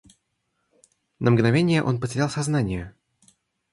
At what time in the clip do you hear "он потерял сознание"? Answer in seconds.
1.83-2.95